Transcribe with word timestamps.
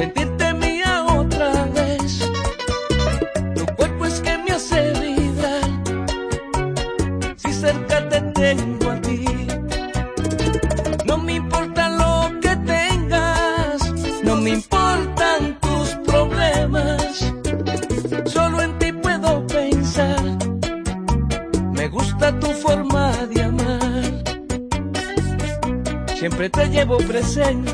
sentirte 0.00 0.54
mía 0.54 1.04
otra 1.20 1.66
vez. 1.76 2.20
Tu 3.54 3.66
cuerpo 3.76 4.06
es 4.06 4.20
que 4.20 4.38
me 4.38 4.50
hace 4.52 4.80
vibrar. 5.00 5.70
Si 7.36 7.52
cerca 7.52 8.08
te 8.08 8.20
tengo 8.40 8.90
a 8.90 8.96
ti, 9.02 9.26
no 11.04 11.18
me 11.18 11.34
importa 11.34 11.82
lo 12.02 12.40
que 12.40 12.56
tengas, 12.76 13.78
no 14.22 14.36
me 14.36 14.50
importan 14.60 15.58
tus 15.60 15.88
problemas. 16.08 17.32
Solo 18.24 18.62
en 18.62 18.78
ti 18.78 18.92
puedo 18.92 19.46
pensar. 19.48 20.24
Me 21.76 21.88
gusta 21.88 22.26
tu 22.40 22.48
forma 22.64 23.12
de 23.32 23.42
amar. 23.42 24.02
Siempre 26.18 26.48
te 26.48 26.68
llevo 26.70 26.96
presente 26.98 27.69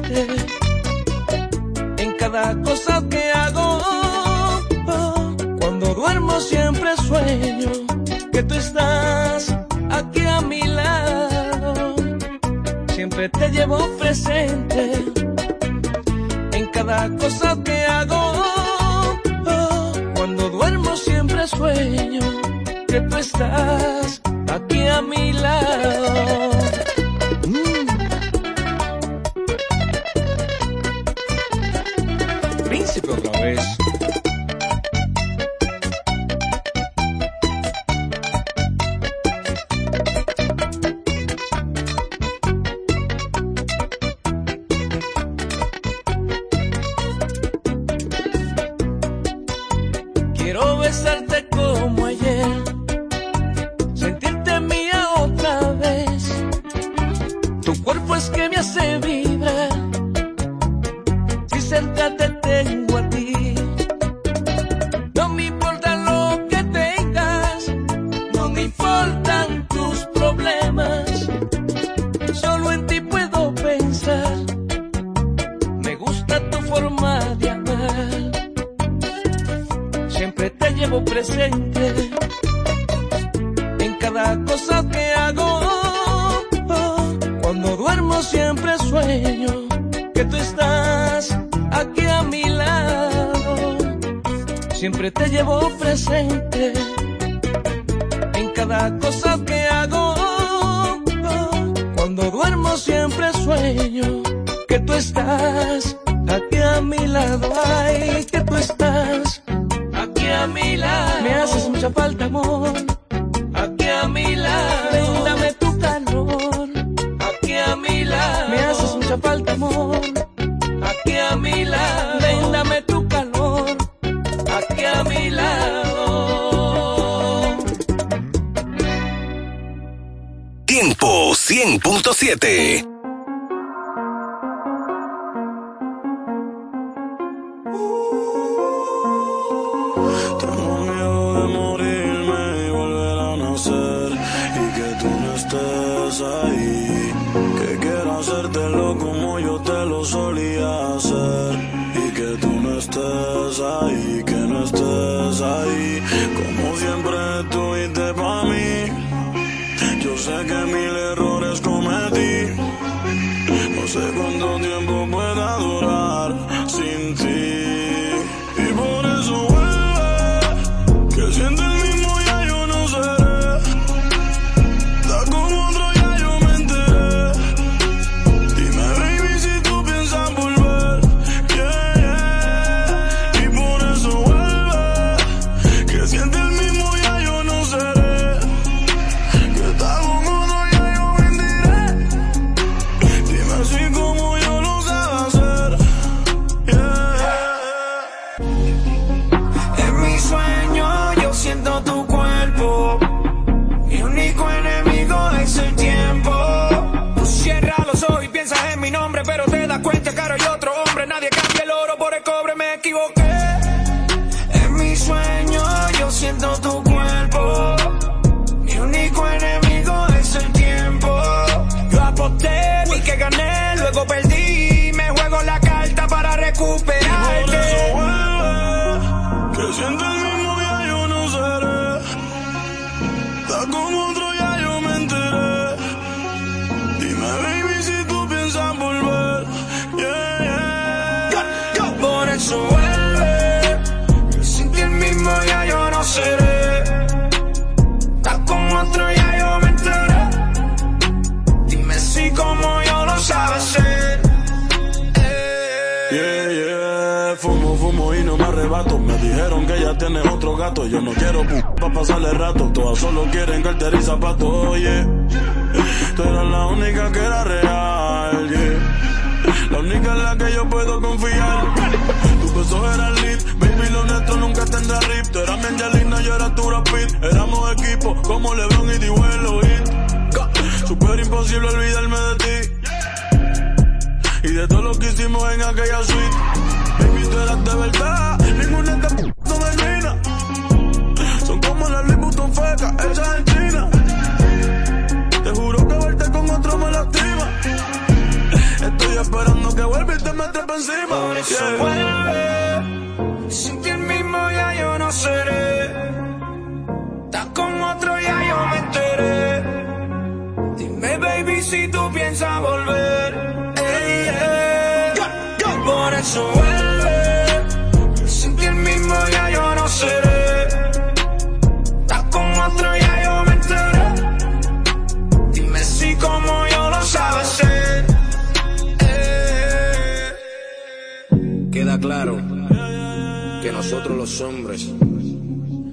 casa 146.18 146.75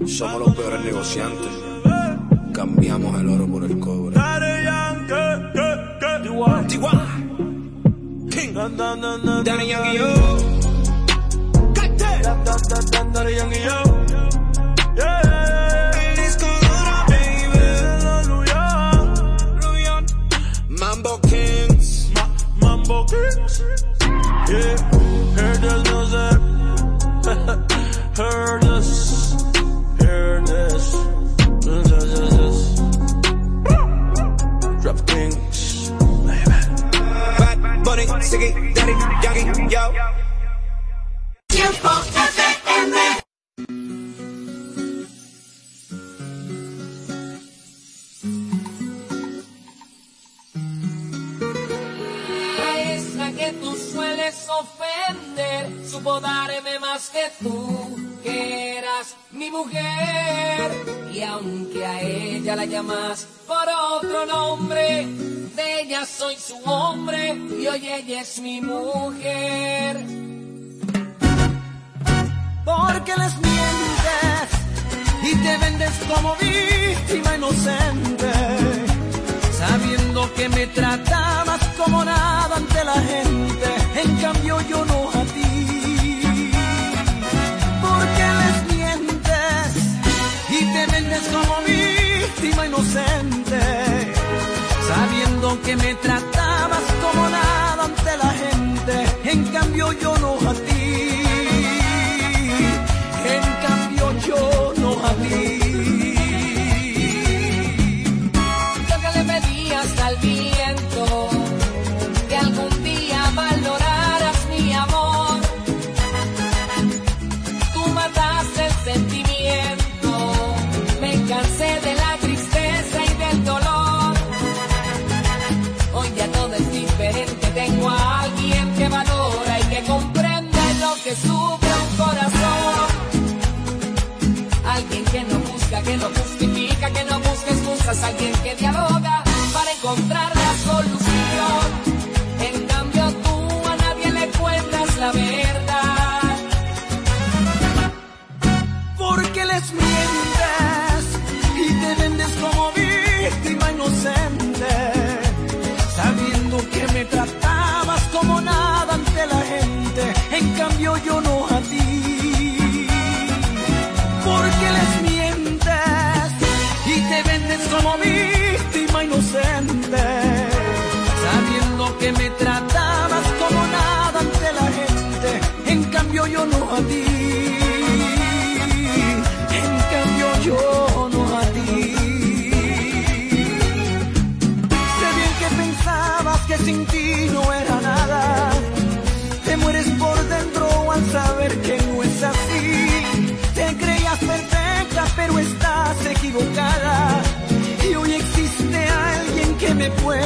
Somos 0.07 0.39
los 0.39 0.55
peores 0.55 0.83
negociantes. 0.83 1.47
Cambiamos 2.53 3.19
el 3.19 3.29
oro 3.29 3.47
por 3.47 3.63
el 3.63 3.79
cobre. 3.79 4.15
Daddy 4.15 4.63
Yankee. 4.65 5.49
King. 8.29 8.53
Daddy 9.43 9.67
Yankee. 9.67 10.22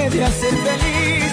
puede 0.09 0.23
hacer 0.23 0.53
feliz. 0.67 1.31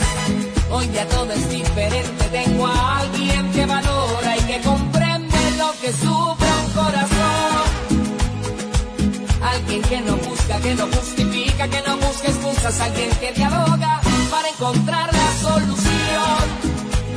Hoy 0.70 0.90
ya 0.92 1.06
todo 1.08 1.32
es 1.32 1.48
diferente, 1.48 2.24
tengo 2.32 2.66
a 2.66 2.98
alguien 3.00 3.52
que 3.52 3.66
valora 3.66 4.36
y 4.36 4.40
que 4.40 4.60
comprende 4.60 5.38
lo 5.58 5.72
que 5.80 5.92
sufre 5.92 6.48
un 6.64 6.72
corazón. 6.72 7.64
Alguien 9.42 9.82
que 9.82 10.00
no 10.00 10.16
busca, 10.16 10.58
que 10.58 10.74
no 10.74 10.86
justifica, 10.86 11.68
que 11.68 11.82
no 11.86 11.96
busca 11.98 12.28
excusas, 12.28 12.80
alguien 12.80 13.10
que 13.20 13.32
dialoga 13.32 14.00
para 14.30 14.48
encontrar 14.48 15.08
la 15.12 15.28
solución. 15.48 16.44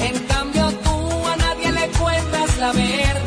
En 0.02 0.20
cambio 0.26 0.72
tú 0.84 1.28
a 1.28 1.36
nadie 1.38 1.72
le 1.72 1.88
cuentas 1.98 2.58
la 2.58 2.72
verdad 2.72 3.27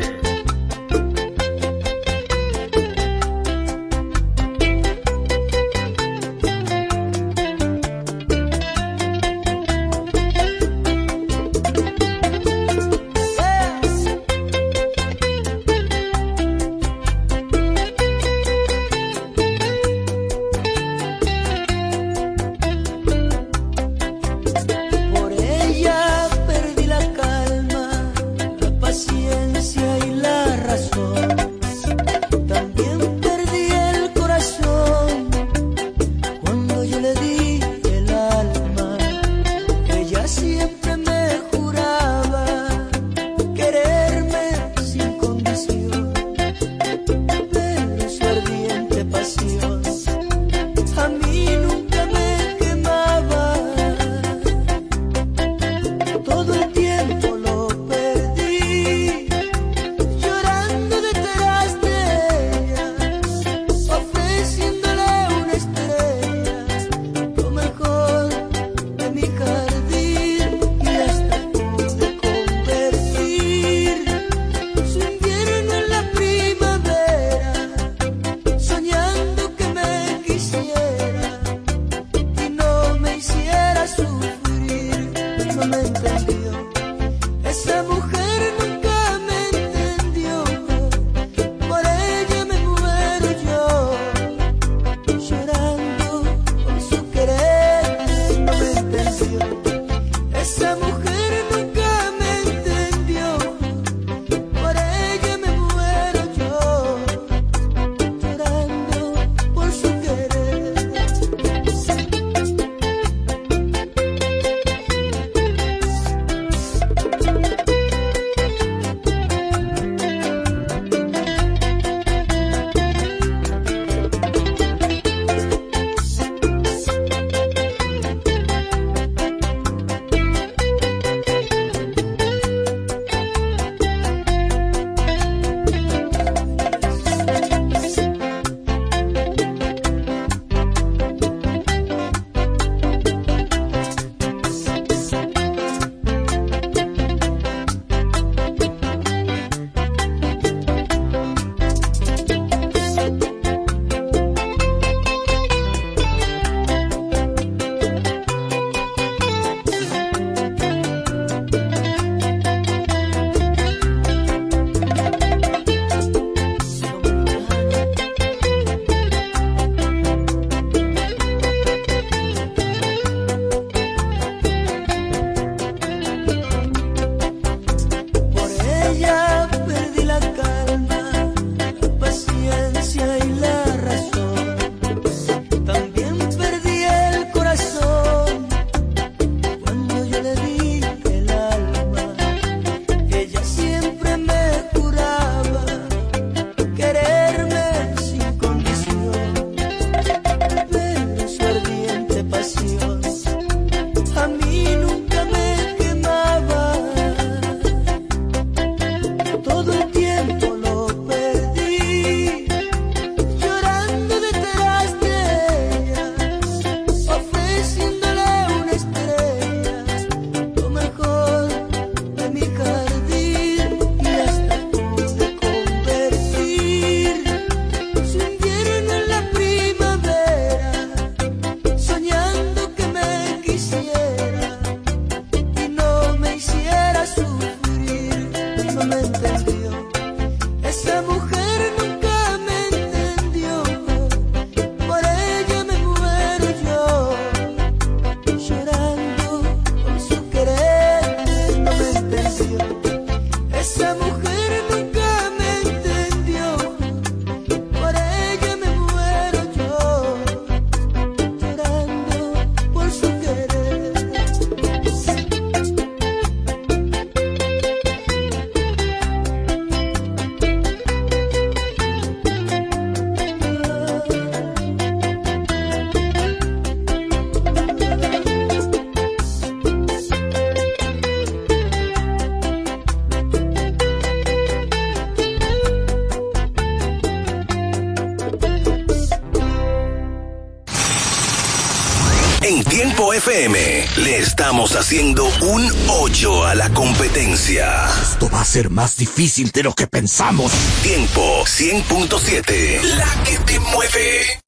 haciendo 294.91 295.23
un 295.43 295.71
8 295.87 296.45
a 296.47 296.53
la 296.53 296.69
competencia. 296.73 297.87
Esto 298.01 298.29
va 298.29 298.41
a 298.41 298.45
ser 298.45 298.69
más 298.69 298.97
difícil 298.97 299.49
de 299.51 299.63
lo 299.63 299.73
que 299.73 299.87
pensamos. 299.87 300.51
Tiempo 300.83 301.45
100.7. 301.45 302.83
La 302.97 303.23
que 303.23 303.37
te 303.39 303.57
mueve. 303.61 304.40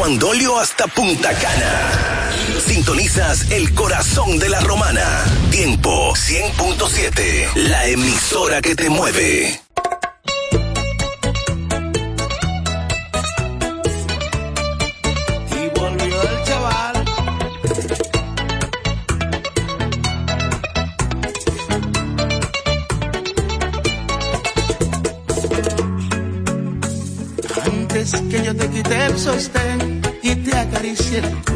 Juandolio 0.00 0.58
hasta 0.58 0.86
Punta 0.86 1.30
Cana. 1.34 2.30
Sintonizas 2.66 3.50
el 3.50 3.74
corazón 3.74 4.38
de 4.38 4.48
la 4.48 4.58
romana. 4.60 5.04
Tiempo 5.50 6.14
100.7, 6.14 7.68
la 7.68 7.84
emisora 7.84 8.62
que 8.62 8.74
te 8.74 8.88
mueve. 8.88 9.60
que 28.30 28.42
yo 28.42 28.56
te 28.56 28.68
quité. 28.70 29.59
Nation 31.10 31.49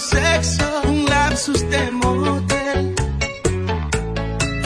sexo, 0.00 0.64
un 0.84 1.04
lapsus 1.04 1.60
de 1.68 1.90
motel. 1.90 2.94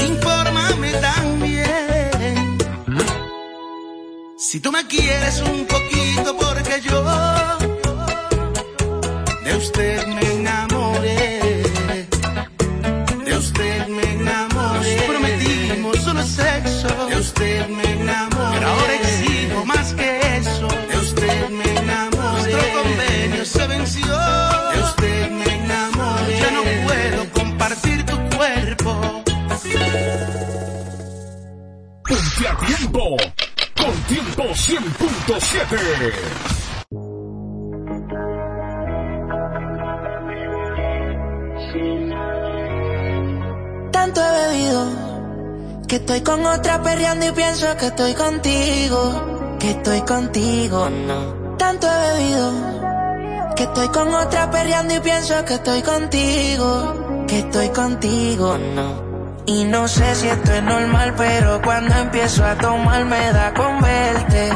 Infórmame 0.08 0.92
también. 0.92 2.58
Si 4.38 4.60
tú 4.60 4.70
me 4.70 4.86
quieres 4.86 5.40
un 5.40 5.66
poquito, 5.66 6.36
porque 6.36 6.80
yo 6.88 7.02
de 9.44 9.56
usted 9.56 10.06
me 10.06 10.33
Ponte 32.06 32.46
a 32.46 32.54
tiempo. 32.66 33.16
Con 33.74 33.94
tiempo 34.02 34.42
100.7. 34.42 36.12
Tanto 43.90 44.20
he 44.20 44.48
bebido 44.48 44.86
que 45.88 45.96
estoy 45.96 46.20
con 46.20 46.44
otra 46.44 46.82
perreando 46.82 47.26
y 47.26 47.32
pienso 47.32 47.74
que 47.78 47.86
estoy 47.86 48.12
contigo, 48.12 49.56
que 49.58 49.70
estoy 49.70 50.02
contigo, 50.02 50.90
no. 50.90 51.56
Tanto 51.56 51.86
he 51.86 52.12
bebido 52.12 52.52
que 53.56 53.62
estoy 53.62 53.88
con 53.88 54.14
otra 54.14 54.50
perreando 54.50 54.94
y 54.94 55.00
pienso 55.00 55.42
que 55.46 55.54
estoy 55.54 55.80
contigo, 55.80 57.24
que 57.26 57.38
estoy 57.38 57.70
contigo, 57.70 58.58
no. 58.58 59.03
Y 59.46 59.64
no 59.64 59.86
sé 59.86 60.14
si 60.14 60.28
esto 60.28 60.52
es 60.52 60.62
normal, 60.62 61.14
pero 61.18 61.60
cuando 61.62 61.94
empiezo 61.96 62.44
a 62.44 62.54
tomar 62.54 63.04
me 63.04 63.32
da 63.32 63.52
con 63.52 63.80
verte 63.80 64.50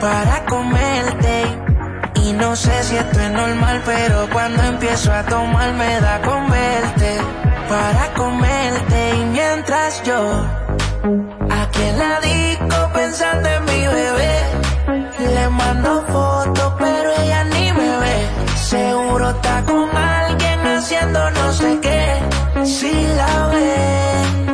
para 0.00 0.44
comerte. 0.44 1.44
Y 2.16 2.32
no 2.32 2.54
sé 2.54 2.82
si 2.82 2.96
esto 2.96 3.20
es 3.20 3.30
normal, 3.30 3.82
pero 3.86 4.28
cuando 4.30 4.62
empiezo 4.62 5.12
a 5.12 5.22
tomar 5.24 5.72
me 5.72 6.00
da 6.00 6.20
con 6.20 6.50
verte 6.50 7.16
para 7.68 8.12
comerte. 8.14 9.16
Y 9.16 9.24
mientras 9.32 10.02
yo 10.02 10.18
aquí 11.50 11.82
en 11.82 11.98
la 11.98 12.20
disco 12.20 12.90
pensando 12.92 13.48
en 13.48 13.64
mi 13.64 13.86
bebé, 13.86 14.40
le 15.34 15.48
mando 15.48 16.04
fotos, 16.06 16.74
pero 16.78 17.10
ella 17.22 17.44
ni 17.44 17.72
me 17.72 17.96
ve. 17.98 18.28
Seguro 18.56 19.30
está 19.30 19.62
con 19.64 19.96
alguien 19.96 20.53
haciendo 20.84 21.30
no 21.30 21.52
sé 21.54 21.78
qué. 21.80 22.66
Si 22.66 22.92
la 23.16 23.48
ven, 23.48 24.53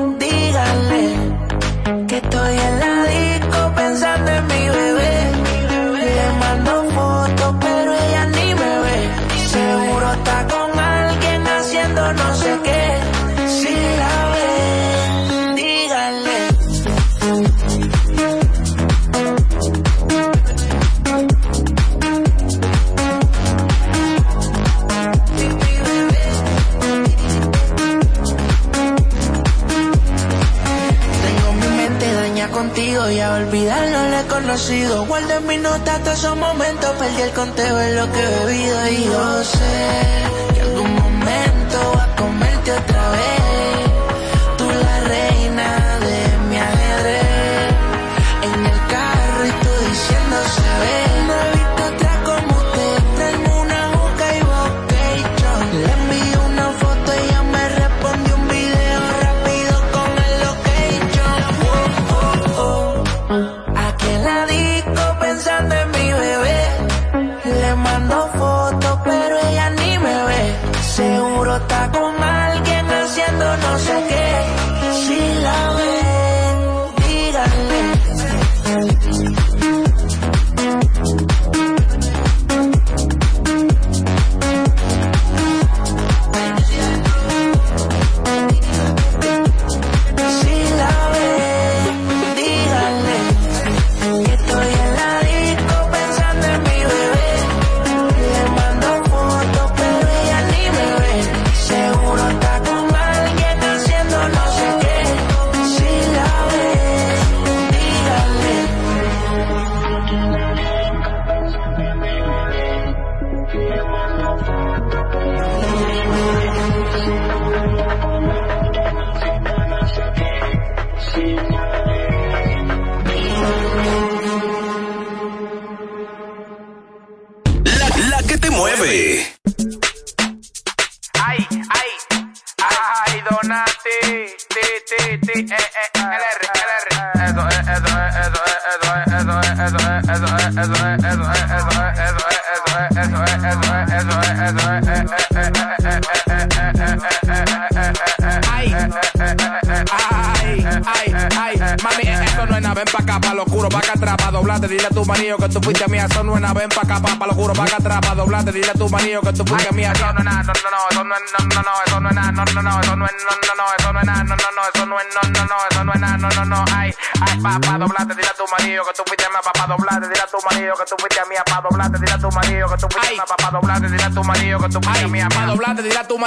contigo 33.11 33.12
y 33.12 33.20
a 33.20 33.35
olvidar 33.35 33.88
no 33.88 34.09
le 34.09 34.20
he 34.20 34.27
conocido. 34.27 35.07
Guardo 35.07 35.35
en 35.35 35.46
mi 35.46 35.57
nota 35.59 35.99
todos 35.99 36.18
esos 36.18 36.37
momentos, 36.37 36.90
perdí 36.99 37.23
el 37.23 37.31
conteo 37.33 37.77
de 37.77 37.94
lo 37.94 38.12
que 38.12 38.20
he 38.20 38.44
bebido 38.44 38.88
y 38.88 39.05
yo 39.05 39.44
sé 39.44 40.55
que 40.55 40.61
algún 40.61 40.94
momento 40.94 41.92
va 41.96 42.05
a 42.05 42.16
comerte 42.16 42.73
otra 42.73 43.11
vez. 43.11 43.89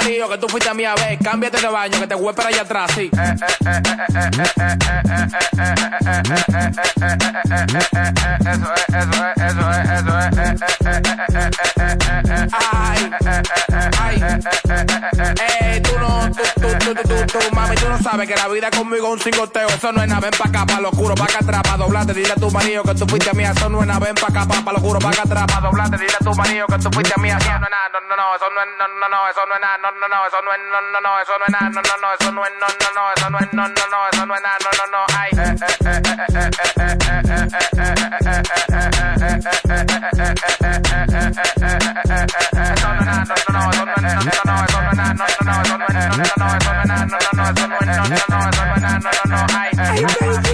A 0.04 0.06
marido 0.06 0.28
que 0.28 0.38
tú 0.38 0.48
fuiste 0.48 0.74
mía, 0.74 0.94
ve, 0.96 1.18
cámbiate 1.22 1.60
de 1.60 1.68
baño, 1.68 1.98
que 1.98 2.06
te 2.06 2.14
voy 2.14 2.32
para 2.34 2.48
allá 2.50 2.62
atrás, 2.62 2.90
sí. 2.94 3.10
Eso 3.14 3.30
es, 8.74 8.84
eso 8.88 9.14
es, 9.24 9.38
eso 9.38 9.70
es, 9.70 9.90
eso 9.90 10.18
es. 10.18 10.34
Ay, 12.52 13.10
ay, 13.98 14.22
eh, 15.50 15.80
tú 15.82 15.98
no, 15.98 16.30
tú, 16.30 16.42
tú, 16.60 16.68
tú, 16.78 16.94
tú, 16.94 17.38
tú, 17.38 17.54
mami, 17.54 17.74
tú 17.76 17.88
no 17.88 17.98
sabes 17.98 18.28
que 18.28 18.36
la 18.36 18.48
vida 18.48 18.70
conmigo 18.70 19.06
es 19.06 19.12
un 19.14 19.20
cingoteo. 19.20 19.68
Eso 19.68 19.92
no 19.92 20.02
es 20.02 20.08
nada, 20.08 20.20
ven 20.20 20.30
pa' 20.38 20.48
acá, 20.48 20.66
pa' 20.66 20.80
lo 20.80 20.90
oscuro, 20.90 21.14
pa' 21.14 21.24
acá 21.24 21.38
atrás, 21.40 21.62
pa' 21.62 21.76
doblarte, 21.76 22.12
dile 22.14 22.32
a 22.32 22.36
tu 22.36 22.50
marido 22.50 22.82
que 22.82 22.94
tú 22.94 23.06
fuiste 23.06 23.32
mía. 23.34 23.52
Eso 23.56 23.68
no 23.68 23.80
es 23.80 23.86
nada, 23.86 24.00
ven 24.00 24.14
pa' 24.14 24.28
acá, 24.28 24.46
pa' 24.46 24.72
lo 24.72 24.78
oscuro, 24.78 24.98
pa' 24.98 25.10
acá 25.10 25.22
atrás, 25.22 25.46
pa' 25.46 25.60
doblarte, 25.60 25.96
dile 25.96 26.14
a 26.20 26.24
tu 26.24 26.34
marido 26.34 26.66
que 26.66 26.78
tú 26.78 26.90
fuiste 26.92 27.20
mía. 27.20 27.38
Eso 27.40 27.58
no 27.58 27.66
es 27.66 27.73
noise 28.24 28.40
on 28.40 28.54
when 28.56 28.70
no 28.80 28.86
no 28.88 29.06
noise 29.12 29.36
on 29.36 29.48
when 29.52 29.64
I 29.64 29.76
no 29.84 29.90
no 30.00 30.06
noise 30.08 30.32
on 30.32 30.46
when 30.48 30.62
no 30.72 30.80
no 30.80 31.00
noise 31.04 31.28
on 31.28 31.40
when 31.44 31.52
I 31.52 31.68
no 31.68 31.80
no 31.84 31.94
noise 32.00 32.24
on 32.24 32.36
when 32.40 32.54
no 32.56 32.68
no 32.72 32.88
noise 32.96 33.20
on 33.20 33.32
when 33.36 33.48
no 33.52 33.64
no 33.68 33.84
noise 33.92 34.16
on 34.16 34.28
when 34.32 34.46
I 34.48 34.56
no 34.64 34.70
no 34.80 34.86
no 34.94 35.04
I 35.12 35.28
no, 49.76 50.00
you 50.00 50.08
no 50.40 50.53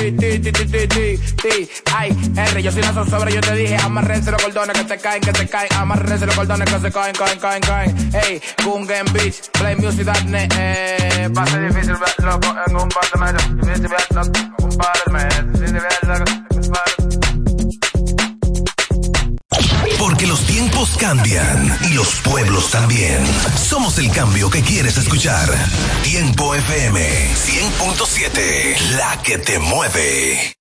ti, 0.00 0.40
ti, 0.40 0.52
ti, 0.52 0.64
ti, 0.64 0.88
ti, 0.88 1.18
ti. 1.36 1.70
Ay, 1.94 2.10
R, 2.36 2.62
yo 2.62 2.72
soy 2.72 2.82
una 2.82 2.92
zozobra, 2.92 3.30
yo 3.30 3.40
te 3.40 3.54
dije, 3.54 3.76
amarrense 3.76 4.30
los 4.30 4.42
cordones 4.42 4.76
que 4.78 4.84
te 4.84 4.98
caen, 4.98 5.20
que 5.20 5.32
te 5.32 5.46
caen, 5.46 5.68
amarrense 5.74 6.26
los 6.26 6.34
cordones 6.34 6.72
que 6.72 6.80
se 6.80 6.90
caen, 6.90 7.14
caen, 7.14 7.38
caen, 7.38 7.60
caen. 7.60 8.10
Hey, 8.12 8.40
Gungen 8.64 9.12
Beach, 9.12 9.50
Play 9.52 9.76
Music.net, 9.76 10.52
eh, 10.58 11.28
va 11.36 11.42
a 11.42 11.46
ser 11.46 11.68
difícil 11.68 11.94
verlo 11.94 12.40
en 12.66 12.76
un 12.76 12.88
par 12.88 13.10
de 13.10 13.18
meses, 13.20 13.56
difícil 13.56 13.88
verlo 13.88 14.22
en 14.22 14.64
un 14.64 14.76
par 14.78 14.92
de 15.04 15.12
meses, 15.12 15.52
difícil 15.52 15.80
verlo 15.80 16.39
y 21.88 21.94
los 21.94 22.16
pueblos 22.20 22.70
también. 22.70 23.24
Somos 23.56 23.98
el 23.98 24.10
cambio 24.10 24.50
que 24.50 24.62
quieres 24.62 24.96
escuchar. 24.96 25.48
Tiempo 26.02 26.54
FM 26.54 27.00
100.7, 27.34 28.96
la 28.96 29.20
que 29.22 29.38
te 29.38 29.58
mueve. 29.58 30.54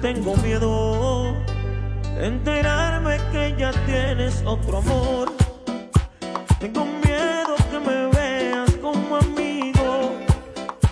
Tengo 0.00 0.36
miedo 0.36 1.36
de 2.16 2.26
enterarme 2.26 3.18
que 3.30 3.54
ya 3.58 3.72
tienes 3.86 4.42
otro 4.44 4.78
amor. 4.78 5.41
Tengo 6.62 6.84
miedo 6.84 7.56
que 7.72 7.80
me 7.80 8.06
veas 8.14 8.70
como 8.76 9.16
amigo, 9.16 10.12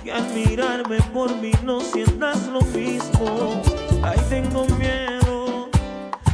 que 0.03 0.11
al 0.11 0.29
mirarme 0.35 1.01
por 1.15 1.33
mí 1.37 1.53
no 1.63 1.81
sientas 1.81 2.49
lo 2.49 2.61
mismo. 2.63 3.63
Ay, 4.03 4.19
tengo 4.29 4.67
miedo 4.81 5.69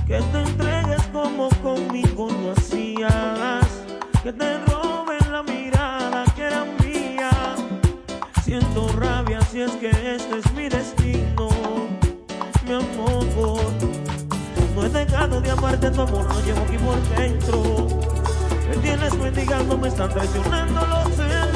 que 0.07 0.23
te 0.23 0.41
entregues 0.41 1.03
como 1.13 1.51
conmigo 1.63 2.31
lo 2.31 2.53
hacías, 2.53 3.67
que 4.23 4.33
te 4.33 4.59
roben 4.69 5.31
la 5.31 5.43
mirada 5.43 6.25
que 6.35 6.43
era 6.43 6.65
mía. 6.83 7.31
Siento 8.43 8.89
rabia 8.99 9.43
si 9.43 9.61
es 9.61 9.73
que 9.73 9.91
este 9.91 10.39
es 10.39 10.53
mi 10.55 10.71
destino, 10.71 11.51
mi 12.67 12.73
amor. 12.73 13.27
No 14.75 14.83
he 14.83 14.89
dejado 14.89 15.43
de 15.43 15.51
amarte, 15.51 15.91
tu 15.91 16.01
amor 16.01 16.25
lo 16.25 16.41
llevo 16.41 16.63
aquí 16.63 16.79
por 16.79 17.19
dentro. 17.19 18.26
Me 18.69 18.77
tienes 18.79 19.15
mendigando, 19.19 19.79
me 19.79 19.89
están 19.89 20.09
traicionando 20.11 20.87
los 20.87 21.17
celos. 21.17 21.56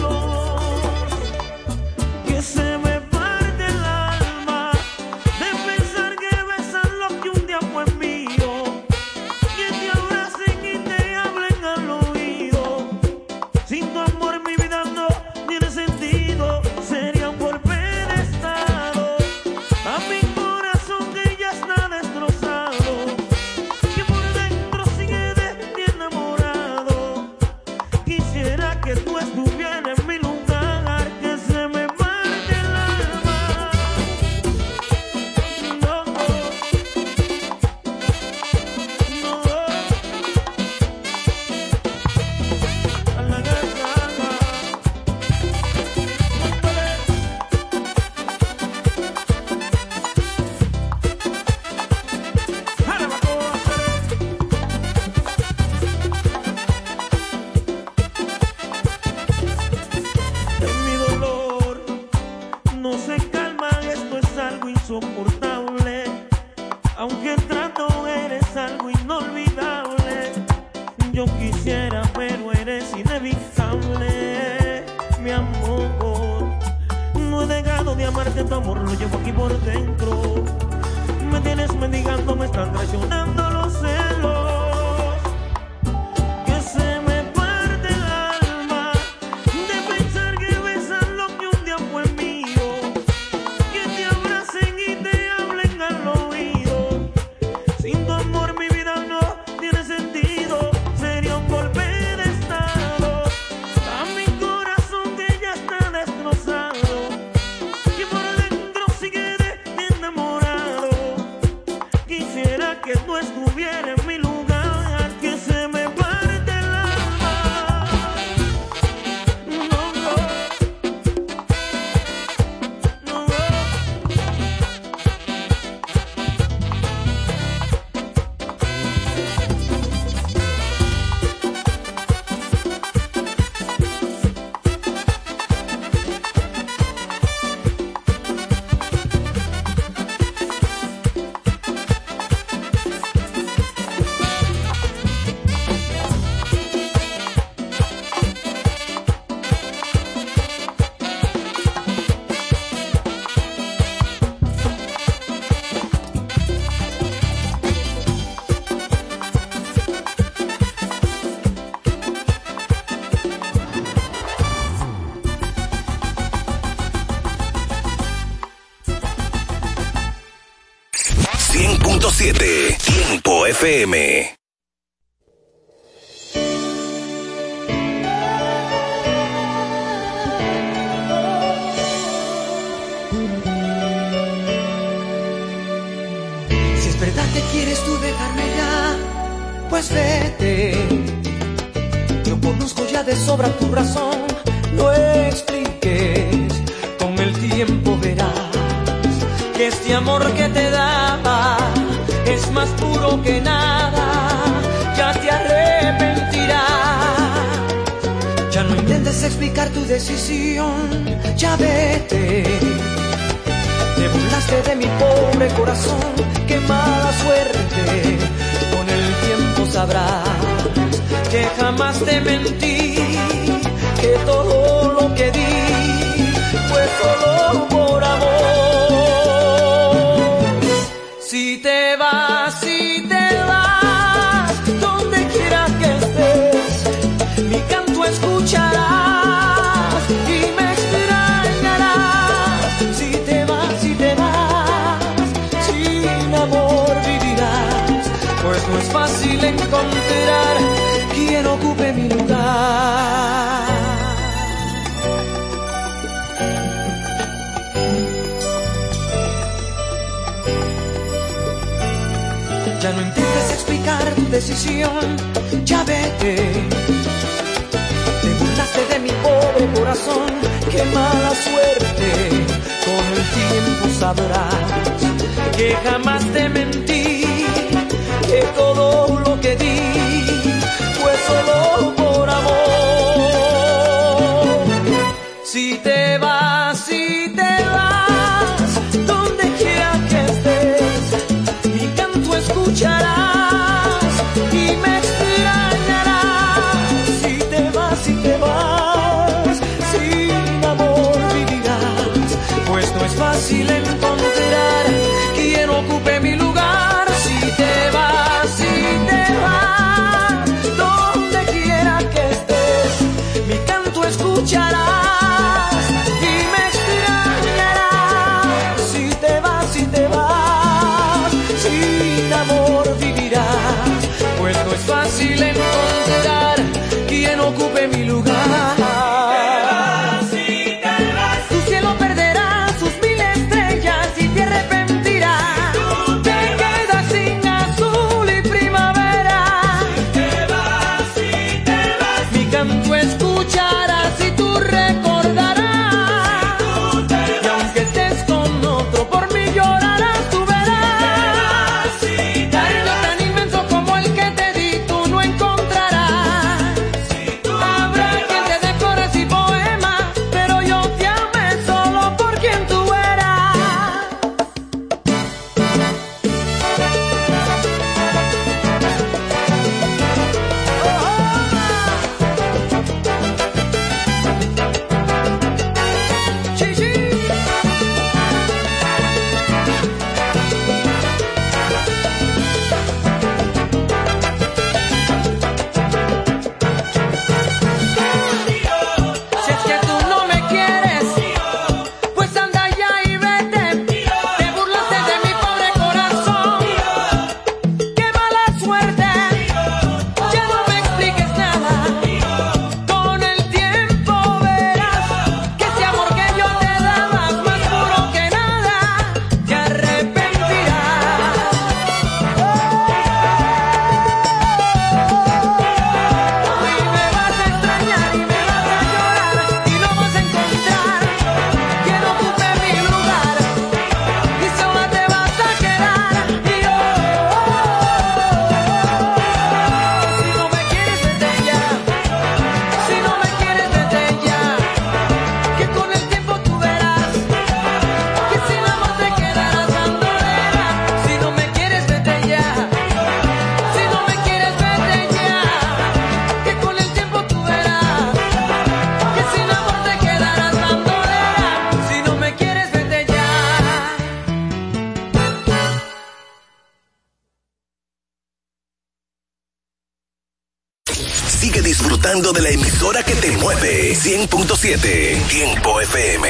Disfrutando 461.70 462.32
de 462.32 462.42
la 462.42 462.50
emisora 462.50 463.04
que 463.04 463.14
te 463.14 463.30
mueve. 463.30 463.94
100.7. 463.94 465.28
Tiempo 465.28 465.80
FM. 465.80 466.28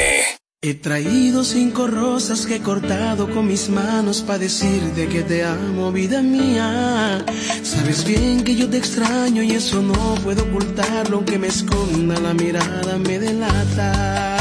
He 0.61 0.75
traído 0.75 1.45
cinco 1.45 1.87
rosas 1.87 2.45
que 2.45 2.57
he 2.57 2.61
cortado 2.61 3.31
con 3.31 3.47
mis 3.47 3.71
manos 3.71 4.21
para 4.21 4.41
decirte 4.41 5.09
que 5.09 5.23
te 5.23 5.43
amo, 5.43 5.93
vida 5.93 6.21
mía. 6.21 7.25
Sabes 7.63 8.05
bien 8.05 8.45
que 8.45 8.55
yo 8.55 8.69
te 8.69 8.77
extraño 8.77 9.43
y 9.43 9.53
eso 9.53 9.81
no 9.81 10.17
puedo 10.23 10.43
ocultarlo, 10.43 11.17
aunque 11.17 11.39
me 11.39 11.47
esconda 11.47 12.21
la 12.21 12.35
mirada 12.35 12.99
me 12.99 13.19
delata. 13.19 14.40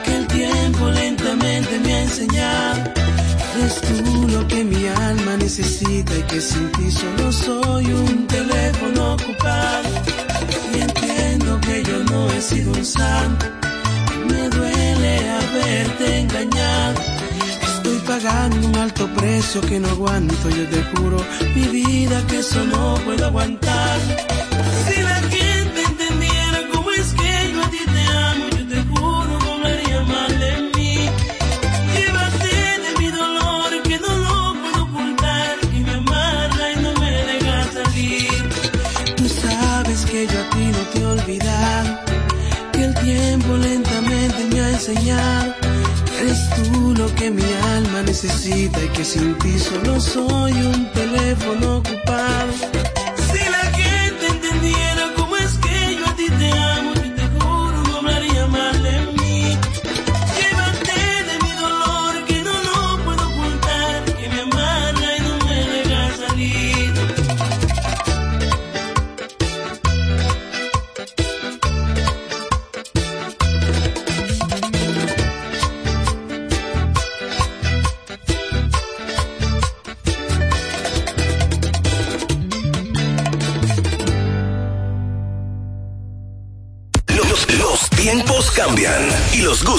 que 0.05 0.15
el 0.15 0.27
tiempo 0.27 0.89
lentamente 0.89 1.79
me 1.79 1.93
ha 1.93 2.01
enseñado. 2.03 2.81
Eres 3.57 3.81
tú 3.81 4.27
lo 4.29 4.47
que 4.47 4.63
mi 4.63 4.87
alma 4.87 5.37
necesita 5.37 6.17
y 6.17 6.23
que 6.23 6.39
sin 6.39 6.71
ti 6.71 6.89
solo 6.91 7.31
soy 7.31 7.85
un 7.85 8.27
teléfono 8.27 9.13
ocupado. 9.13 9.89
Y 10.73 10.81
entiendo 10.81 11.59
que 11.61 11.83
yo 11.83 12.03
no 12.11 12.31
he 12.31 12.41
sido 12.41 12.71
un 12.71 12.85
santo, 12.85 13.45
me 14.29 14.49
duele 14.49 15.29
haberte 15.39 16.19
engañado. 16.19 17.01
Estoy 17.75 17.97
pagando 18.07 18.67
un 18.67 18.75
alto 18.77 19.07
precio 19.15 19.61
que 19.61 19.79
no 19.79 19.89
aguanto, 19.89 20.49
yo 20.49 20.65
te 20.69 20.81
juro, 20.91 21.17
mi 21.55 21.67
vida 21.67 22.25
que 22.27 22.39
eso 22.39 22.63
no 22.65 22.95
puedo 23.05 23.25
aguantar. 23.25 23.99
Si 24.87 25.01
la 25.01 25.15
gente 25.29 25.62
enseñado. 44.87 45.53
Eres 46.19 46.49
tú 46.55 46.93
lo 46.97 47.13
que 47.15 47.31
mi 47.31 47.43
alma 47.75 48.01
necesita 48.03 48.83
y 48.83 48.87
que 48.89 49.05
sin 49.05 49.37
ti 49.39 49.57
solo 49.57 49.99
soy 49.99 50.51
un 50.51 50.91
teléfono 50.91 51.77
ocupado. 51.77 52.82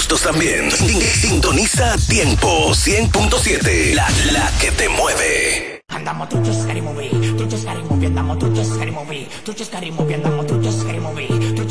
Gustos 0.05 0.23
también. 0.23 0.71
Sin- 0.71 1.01
Sintoniza 1.01 1.97
Tiempo 2.09 2.75
100.7, 2.75 3.95
la, 3.95 4.07
la 4.33 4.53
que 4.61 4.71
te 4.73 4.87
mueve. 4.91 5.81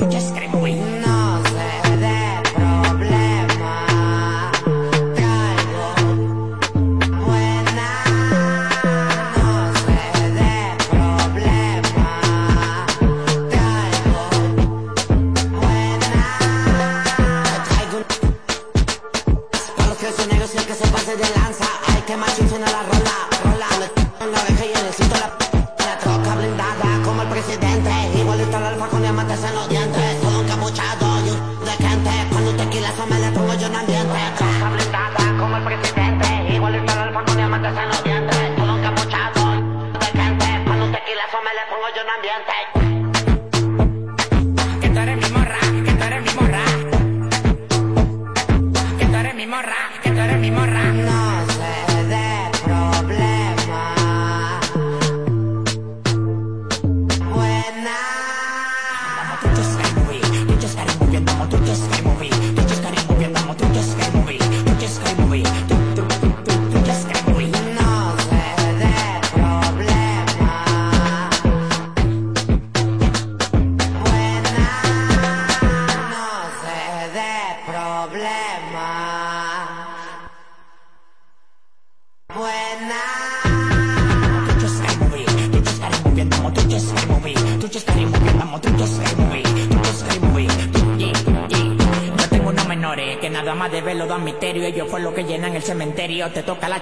te 96.30 96.44
toca 96.44 96.70
la 96.70 96.82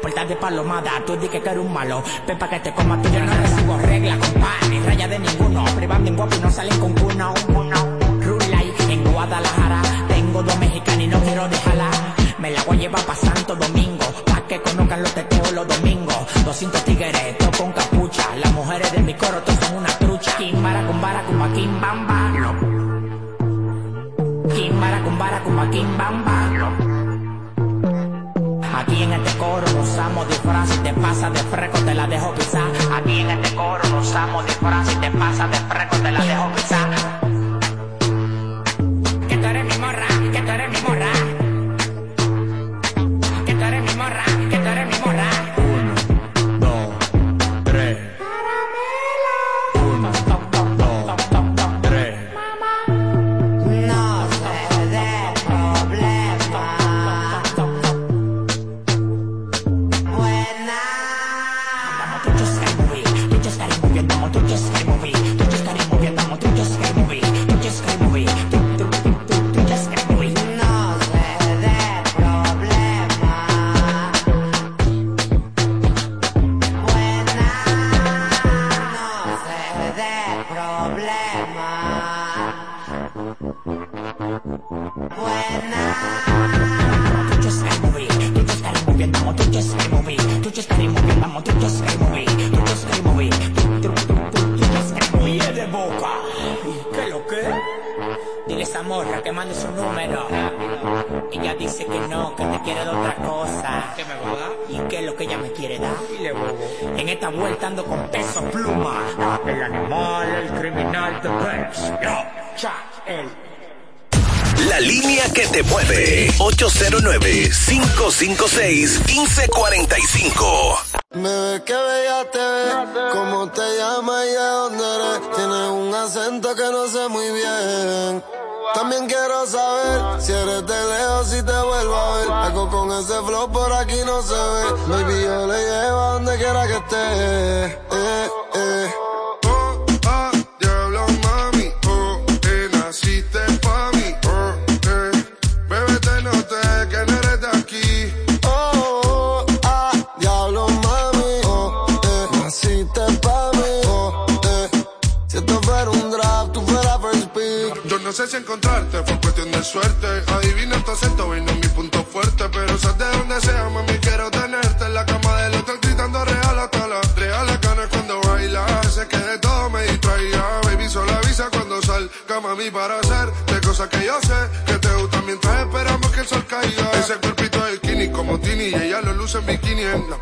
puerta 0.00 0.24
de 0.24 0.36
palomada. 0.36 1.02
Tú 1.04 1.16
di 1.16 1.28
que 1.28 1.38
eres 1.38 1.58
un 1.58 1.72
malo, 1.72 2.02
ven 2.26 2.38
pa' 2.38 2.48
que 2.48 2.60
te 2.60 2.72
coma 2.72 3.00
tuyo. 3.02 3.25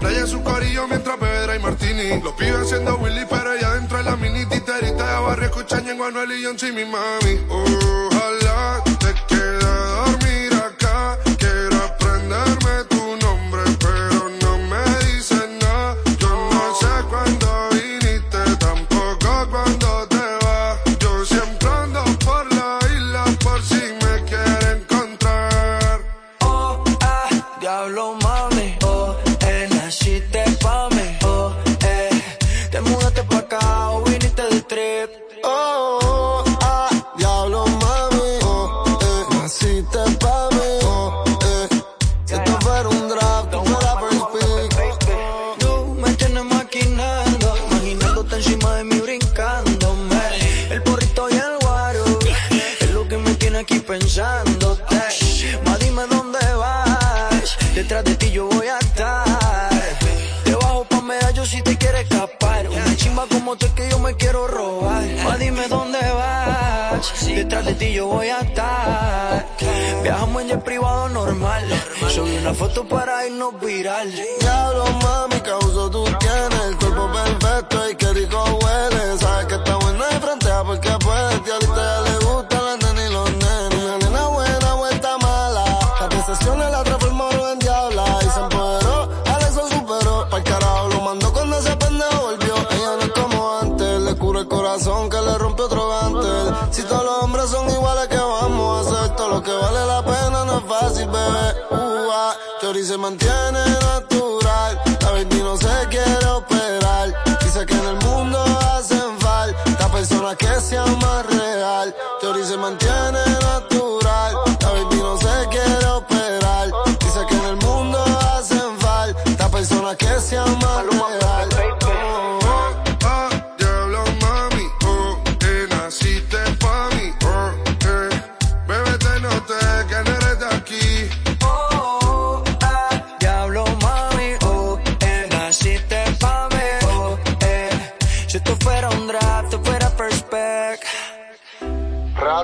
playa 0.05 0.27
su 0.27 0.43
corillo 0.43 0.87
mientras 0.87 1.17
Pedra 1.17 1.57
y 1.57 1.59
Martini. 1.61 2.21
Los 2.23 2.35
pibes 2.35 2.69
siendo 2.69 2.97
Willy, 2.97 3.25
pero 3.29 3.55
ella 3.55 3.75
dentro 3.75 3.97
de 3.99 4.05
la 4.05 4.17
mini 4.17 4.45
titerita. 4.45 5.21
Barrio 5.21 5.47
escucha 5.47 5.81
Ñengo, 5.81 6.05
Anuel 6.05 6.33
y 6.33 6.45
John, 6.45 6.57
y 6.61 6.73
mi 6.73 6.85
mami. 6.85 7.41
Oh. 7.49 7.74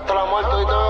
Hasta 0.01 0.15
la 0.15 0.25
muerte 0.25 0.63
y 0.63 0.67
todo. 0.67 0.90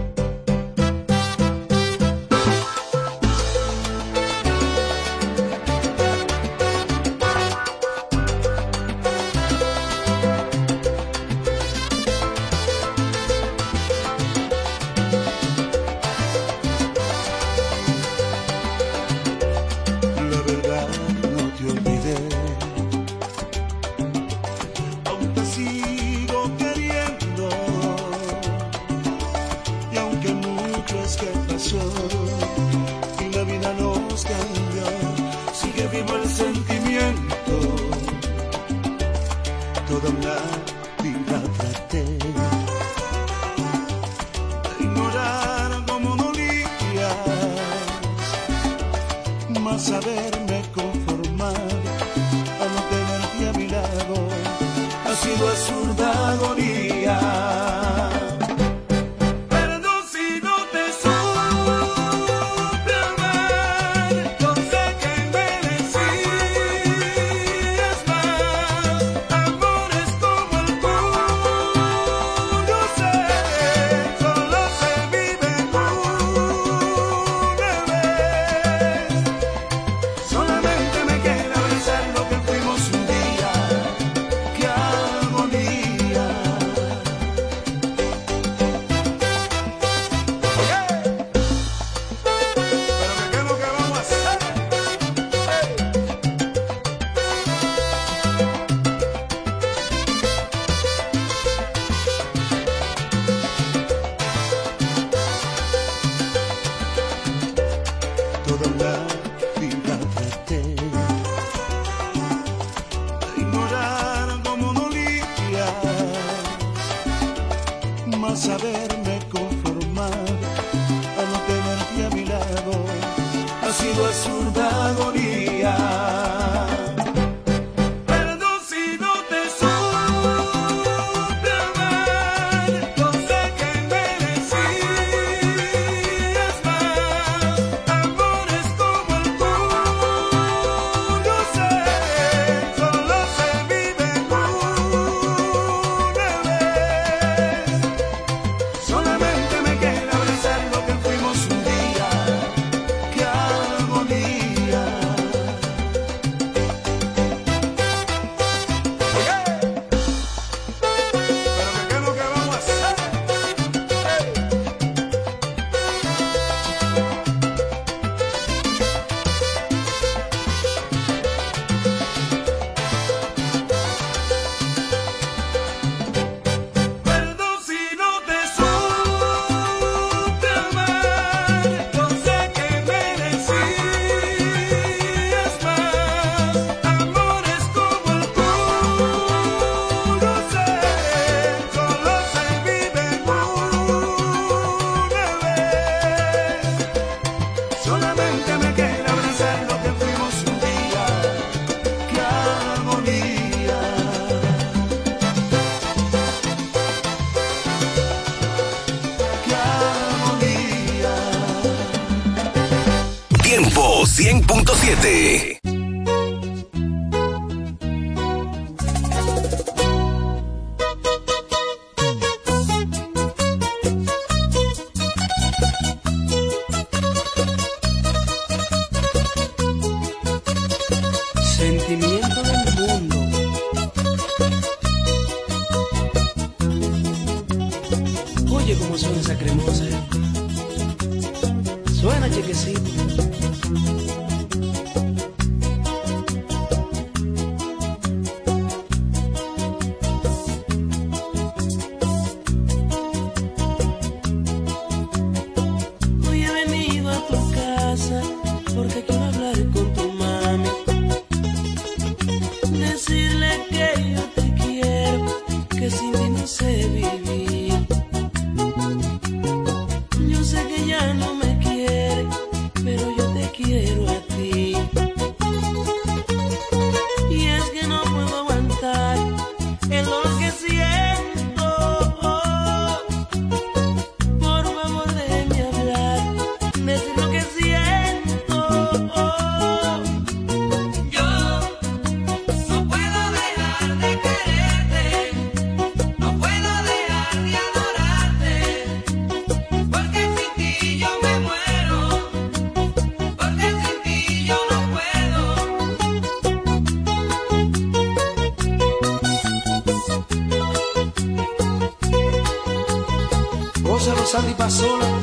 libaçoula 314.47 315.20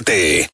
7. 0.00 0.47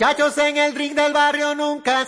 muchachos 0.00 0.38
en 0.38 0.56
el 0.56 0.74
ring 0.74 0.94
del 0.94 1.12
barrio 1.12 1.54
nunca 1.54 2.06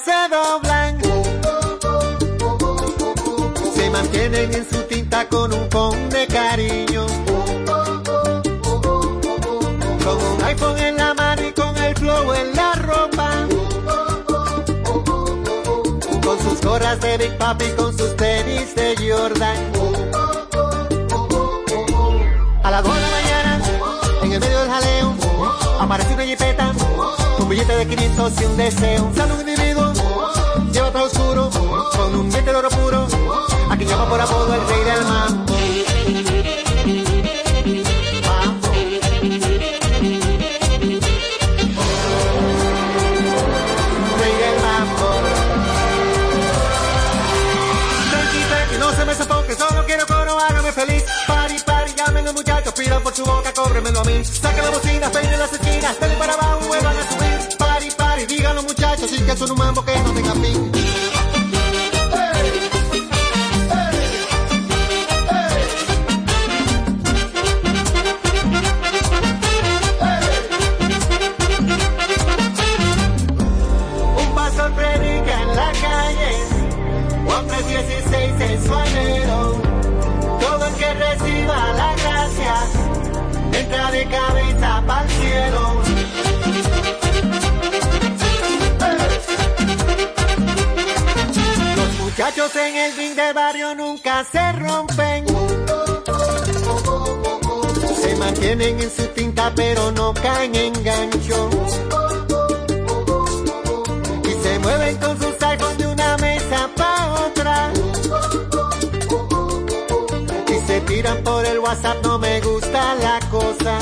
por 111.24 111.44
el 111.44 111.58
WhatsApp 111.58 112.04
no 112.04 112.18
me 112.18 112.40
gusta 112.40 112.94
la 112.96 113.18
cosa. 113.30 113.78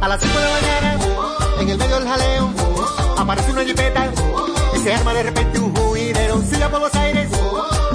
A 0.00 0.08
las 0.08 0.20
5 0.20 0.38
de 0.38 0.44
la 0.44 0.50
mañana, 0.50 0.98
en 1.60 1.68
el 1.68 1.78
medio 1.78 1.94
del 1.98 2.08
jaleo, 2.08 2.50
aparece 3.16 3.50
una 3.52 3.64
jipeta 3.64 4.10
y 4.74 4.78
se 4.80 4.94
arma 4.94 5.14
de 5.14 5.22
repente 5.22 5.58
un 5.58 5.74
juidero. 5.74 6.42
Siga 6.42 6.68
por 6.68 6.80
los 6.80 6.94
aires, 6.94 7.30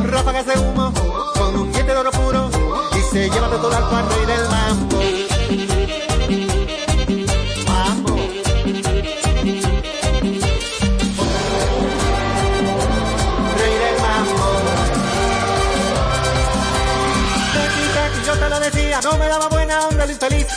ráfagas 0.03 0.45
de 0.45 0.59
humo, 0.59 0.93
con 1.37 1.55
un 1.55 1.71
diente 1.71 1.91
de 1.91 1.97
oro 1.97 2.11
puro 2.11 2.49
y 2.97 3.13
se 3.13 3.29
lleva 3.29 3.49
de 3.49 3.57
todo 3.57 3.75
al 3.75 4.09
rey 4.09 4.25
del 4.25 4.49
mambo. 4.49 4.98
feliz. 20.29 20.47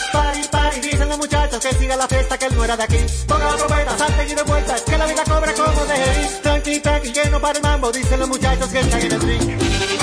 Party, 0.51 0.79
dicen 0.79 1.09
los 1.09 1.17
muchachos 1.17 1.59
que 1.59 1.73
siga 1.75 1.95
la 1.95 2.07
fiesta 2.07 2.37
que 2.37 2.45
él 2.45 2.55
no 2.55 2.63
era 2.63 2.77
de 2.77 2.83
aquí. 2.83 2.97
Ponga 3.27 3.45
la 3.45 3.57
trompeta, 3.57 3.97
salte 3.97 4.31
y 4.31 4.35
de 4.35 4.43
vuelta, 4.43 4.75
que 4.85 4.97
la 4.97 5.05
vida 5.05 5.23
cobra 5.23 5.53
como 5.53 5.85
de 5.85 6.39
Tranqui, 6.41 6.79
tranqui, 6.79 7.11
que 7.11 7.29
no 7.29 7.41
para 7.41 7.57
el 7.57 7.63
mambo, 7.63 7.91
dicen 7.91 8.19
los 8.19 8.29
muchachos 8.29 8.69
que 8.69 8.79
están 8.79 9.01
en 9.01 9.11
el 9.11 9.19
drink. 9.19 10.02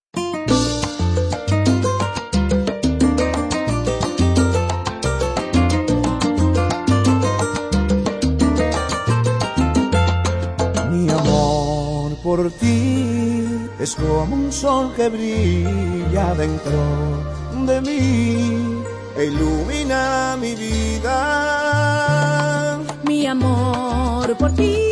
como 13.95 14.35
un 14.35 14.51
sol 14.51 14.93
que 14.95 15.09
brilla 15.09 16.33
dentro 16.35 17.23
de 17.65 17.81
mí 17.81 18.83
e 19.17 19.25
ilumina 19.25 20.37
mi 20.39 20.55
vida. 20.55 21.17
Mi 23.03 23.25
amor 23.27 24.35
por 24.37 24.51
ti 24.53 24.90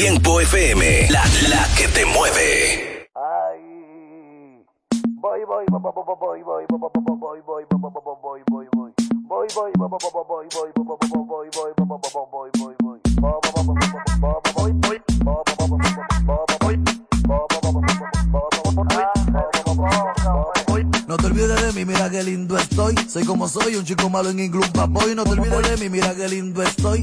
Tiempo 0.00 0.40
FM, 0.40 1.10
la, 1.10 1.22
la 1.50 1.68
que 1.76 1.86
te 1.88 2.06
mueve. 2.06 3.06
Ay, 3.14 4.64
voy, 5.20 5.40
voy, 5.46 5.66
voy, 5.68 5.80
voy, 5.82 5.92
voy, 5.92 6.42
voy, 6.42 6.64
voy, 7.44 7.68
voy, 8.48 8.66
voy, 8.72 8.94
No 21.06 21.16
te 21.16 21.26
olvides 21.26 21.60
de 21.60 21.72
mí, 21.74 21.84
mira 21.84 22.08
qué 22.08 22.22
lindo 22.22 22.56
estoy. 22.56 22.94
Soy 23.06 23.24
como 23.26 23.46
soy, 23.46 23.76
un 23.76 23.84
chico 23.84 24.08
malo 24.08 24.30
en 24.30 24.40
inglés. 24.40 24.72
No 24.74 25.24
te 25.24 25.30
olvides 25.30 25.68
de 25.68 25.76
mí, 25.76 25.90
mira 25.90 26.14
qué 26.14 26.26
lindo 26.26 26.62
estoy. 26.62 27.02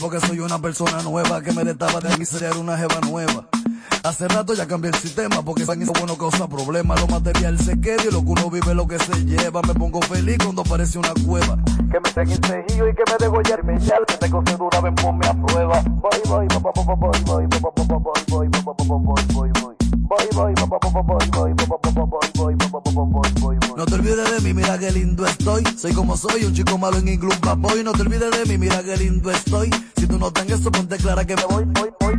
porque 0.00 0.18
soy 0.20 0.40
una 0.40 0.58
persona 0.58 1.02
nueva 1.02 1.42
que 1.42 1.52
me 1.52 1.62
destaba 1.62 2.00
de 2.00 2.24
ser 2.24 2.56
una 2.56 2.76
jeva 2.76 3.00
nueva. 3.02 3.46
Hace 4.02 4.28
rato 4.28 4.54
ya 4.54 4.66
cambié 4.66 4.90
el 4.90 4.96
sistema 4.96 5.42
porque 5.42 5.66
san 5.66 5.80
eso 5.82 5.92
bueno 5.92 6.16
causa 6.16 6.48
problemas. 6.48 6.98
Lo 7.00 7.06
material 7.08 7.58
se 7.58 7.78
queda 7.80 8.02
y 8.08 8.10
lo 8.10 8.22
que 8.22 8.30
uno 8.30 8.50
vive 8.50 8.74
lo 8.74 8.86
que 8.86 8.98
se 8.98 9.24
lleva. 9.26 9.60
Me 9.62 9.74
pongo 9.74 10.00
feliz 10.02 10.38
cuando 10.42 10.62
aparece 10.62 10.98
una 10.98 11.12
cueva. 11.26 11.58
Que 11.90 12.00
me 12.00 12.10
tenga 12.10 12.48
cejillo 12.48 12.88
y 12.88 12.94
que 12.94 13.02
me 13.10 13.16
degollar 13.18 13.64
mi. 13.64 13.78
Que 13.78 14.16
te 14.16 14.30
cose 14.30 14.56
dura, 14.56 14.80
ven 14.80 14.94
ponme 14.94 15.26
a 15.26 15.34
prueba. 15.34 15.82
Voy, 15.82 16.10
voy, 16.28 16.46
voy, 16.48 16.72
voy, 16.74 16.84
voy, 16.86 17.06
voy, 17.26 17.46
voy, 17.46 17.46
voy, 17.46 18.06
voy, 18.28 18.48
voy, 18.48 18.48
voy, 18.48 18.88
voy, 18.88 18.98
voy, 19.04 19.22
voy. 19.34 19.50
Voy, 19.60 19.69
no 23.76 23.86
te 23.86 23.94
olvides 23.94 24.30
de 24.30 24.40
mí, 24.40 24.54
mira 24.54 24.76
qué 24.76 24.90
lindo 24.90 25.24
estoy. 25.24 25.62
Soy 25.78 25.92
como 25.92 26.16
soy, 26.16 26.44
un 26.44 26.52
chico 26.52 26.76
malo 26.76 26.98
en 26.98 27.06
inglés, 27.08 27.38
boy. 27.58 27.84
No 27.84 27.92
te 27.92 28.02
olvides 28.02 28.30
de 28.36 28.44
mí, 28.46 28.58
mira 28.58 28.82
qué 28.82 28.96
lindo 28.96 29.30
estoy. 29.30 29.70
Si 29.96 30.06
tú 30.08 30.18
no 30.18 30.32
tengas 30.32 30.60
eso, 30.60 30.72
ponte 30.72 30.96
clara 30.96 31.24
que 31.24 31.36
me 31.36 31.44
voy, 31.44 31.64
voy, 31.64 31.90
voy. 32.00 32.14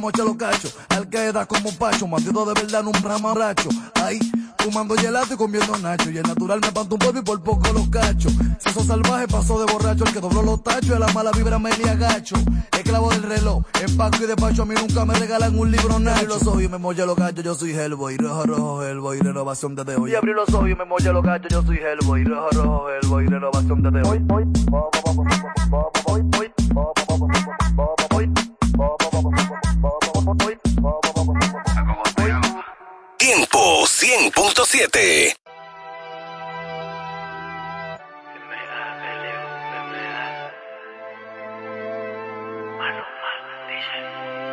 Mocha 0.00 0.24
los 0.24 0.36
cachos. 0.36 0.74
Al 0.88 1.08
como 1.46 1.68
un 1.68 1.76
pacho, 1.76 2.08
bandido 2.08 2.44
de 2.46 2.60
verdad, 2.60 2.82
no 2.82 2.90
un 2.90 3.02
ramaracho. 3.02 3.68
Ahí, 3.94 4.18
fumando 4.58 4.94
gelato 4.96 5.34
y 5.34 5.36
comiendo 5.36 5.76
nacho. 5.78 6.10
Y 6.10 6.18
el 6.18 6.24
natural 6.24 6.60
me 6.60 6.72
panto 6.72 6.94
un 6.96 6.98
polvo 6.98 7.18
y 7.18 7.22
por 7.22 7.42
poco 7.42 7.72
los 7.72 7.88
cachos. 7.88 8.32
Salvaje, 8.90 9.28
pasó 9.28 9.64
de 9.64 9.72
borracho. 9.72 10.04
El 10.04 10.12
que 10.12 10.18
dobló 10.18 10.42
los 10.42 10.64
tachos, 10.64 10.88
de 10.88 10.98
la 10.98 11.06
mala 11.12 11.30
vibra 11.30 11.60
me. 11.60 11.70
Esclavo 11.70 13.10
del 13.10 13.22
reloj, 13.22 13.62
empaco 13.80 14.16
y 14.24 14.26
despacho. 14.26 14.62
A 14.62 14.64
mí 14.64 14.74
nunca 14.74 15.04
me 15.04 15.14
regalan 15.14 15.56
un 15.56 15.70
libro 15.70 16.00
nacho. 16.00 16.18
Abrí 16.18 16.26
los 16.26 16.44
ojos 16.44 16.62
y 16.64 16.68
me 16.68 16.78
mocha 16.78 17.06
los 17.06 17.14
cachos. 17.14 17.44
Yo 17.44 17.54
soy 17.54 17.70
Hellboy, 17.70 18.16
rojo, 18.16 18.42
rojo, 18.42 18.82
Hellboy, 18.82 19.20
renovación 19.20 19.76
desde 19.76 19.94
hoy. 19.94 20.10
Y 20.10 20.16
abrí 20.16 20.32
los 20.32 20.48
ojos 20.52 20.70
y 20.70 20.74
me 20.74 20.84
mocha 20.84 21.12
los 21.12 21.24
cachos. 21.24 21.52
Yo 21.52 21.62
soy 21.62 21.76
Hellboy, 21.76 22.24
rojo, 22.24 22.50
rojo, 22.50 22.90
Hellboy, 22.90 23.26
renovación 23.28 23.80
desde 23.80 24.08
hoy. 24.08 24.20
Tiempo 33.20 33.84
100.7. 33.84 35.36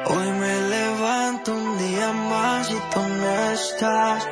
Hoy 0.08 0.32
me 0.34 0.62
levanto 0.68 1.54
un 1.54 1.78
día 1.78 2.12
más 2.12 2.70
y 2.70 2.80
tú 2.94 3.00
no 3.00 3.52
estás. 3.54 4.28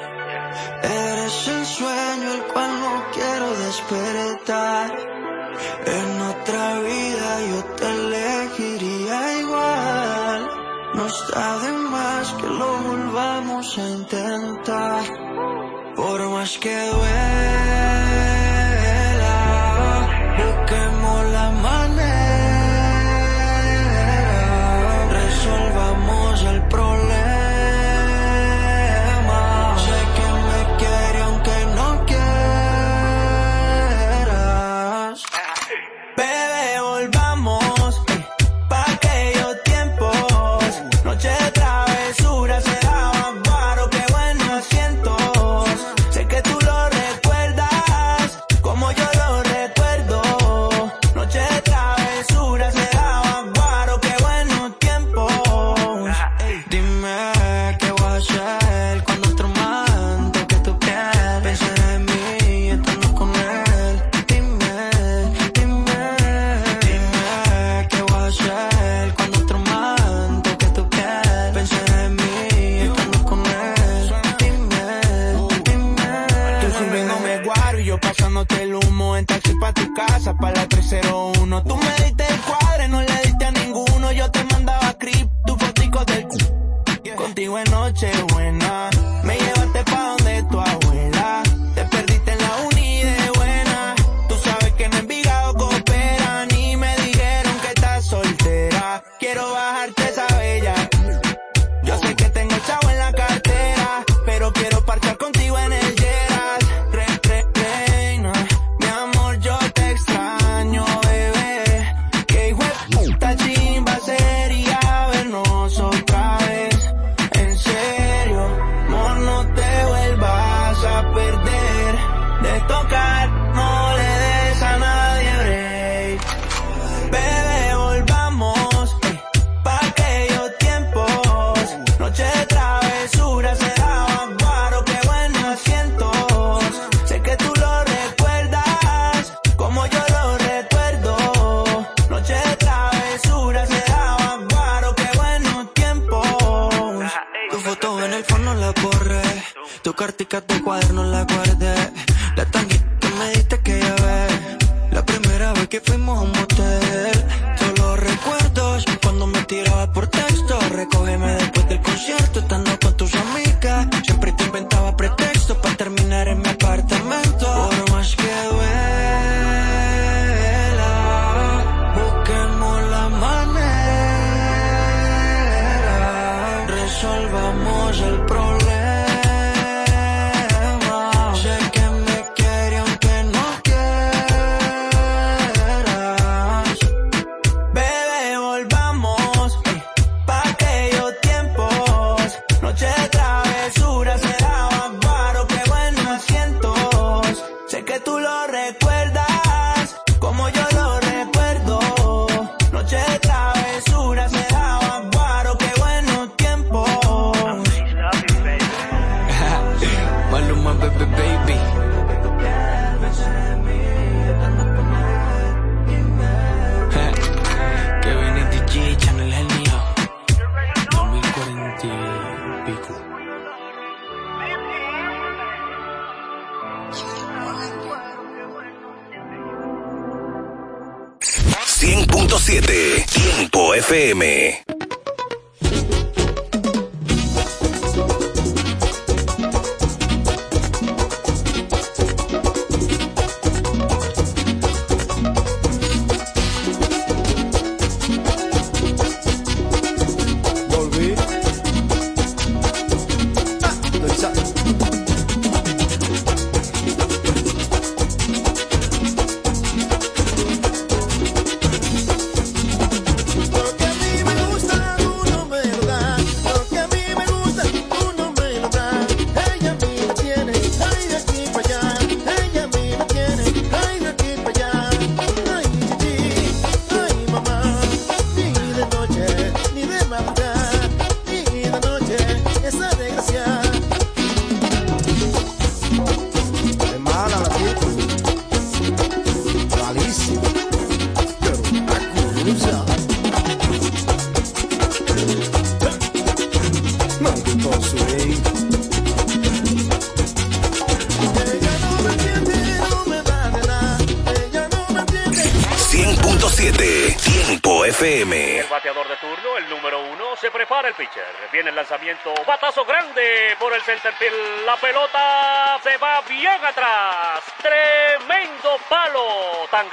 Eres 0.83 1.47
el 1.47 1.65
sueño 1.65 2.33
el 2.33 2.43
cual 2.51 2.79
no 2.81 3.05
quiero 3.13 3.57
despertar. 3.65 4.97
En 5.85 6.21
otra 6.21 6.79
vida 6.81 7.39
yo 7.51 7.63
te 7.77 7.85
elegiría 7.85 9.39
igual. 9.39 10.04
No 10.95 11.05
está 11.07 11.59
de 11.59 11.71
más 11.73 12.33
que 12.33 12.47
lo 12.47 12.77
volvamos 12.87 13.77
a 13.77 13.89
intentar. 13.89 15.03
Por 15.95 16.29
más 16.29 16.57
que 16.57 16.75
duela, 16.89 17.44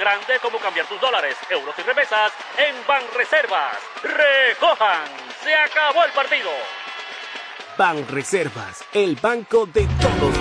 grande 0.03 0.37
como 0.41 0.59
cambiar 0.59 0.85
tus 0.85 0.99
dólares, 0.99 1.37
euros 1.49 1.73
y 1.77 1.81
remesas 1.81 2.33
en 2.57 2.75
Banreservas. 2.85 3.77
Recojan, 4.03 5.05
se 5.41 5.55
acabó 5.55 6.03
el 6.03 6.11
partido. 6.11 6.51
Ban 7.77 8.05
Reservas, 8.09 8.83
el 8.91 9.15
banco 9.15 9.65
de 9.65 9.87
todos. 10.01 10.12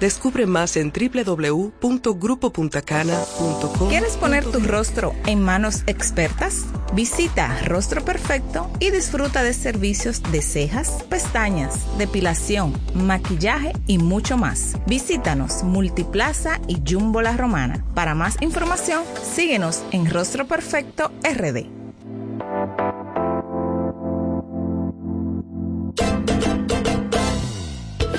Descubre 0.00 0.46
más 0.46 0.76
en 0.76 0.92
www.grupopuntacana.com. 0.92 3.88
¿Quieres 3.88 4.16
poner 4.16 4.44
tu 4.44 4.60
rostro 4.60 5.14
en 5.26 5.42
manos 5.42 5.82
expertas? 5.86 6.66
Visita 6.92 7.58
Rostro 7.64 8.04
Perfecto 8.04 8.70
y 8.78 8.90
disfruta 8.90 9.42
de 9.42 9.54
servicios 9.54 10.22
de 10.30 10.42
cejas, 10.42 11.02
pestañas, 11.08 11.80
depilación, 11.98 12.74
maquillaje 12.94 13.72
y 13.86 13.98
mucho 13.98 14.36
más. 14.36 14.76
Visítanos 14.86 15.64
Multiplaza 15.64 16.60
y 16.68 16.82
Jumbo 16.86 17.22
La 17.22 17.36
Romana. 17.36 17.84
Para 17.94 18.14
más 18.14 18.36
información, 18.40 19.02
síguenos 19.22 19.82
en 19.92 20.10
Rostro 20.10 20.46
Perfecto 20.46 21.10
RD. 21.22 21.66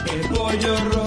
El 0.09 0.21
pollo 0.29 1.06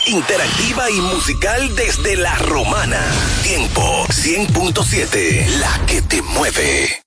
Interactiva 0.05 0.91
y 0.91 1.01
musical 1.01 1.75
desde 1.75 2.15
la 2.15 2.37
romana. 2.37 3.03
Tiempo 3.41 4.05
100.7, 4.09 5.47
la 5.59 5.83
que 5.87 6.03
te 6.03 6.21
mueve. 6.21 7.06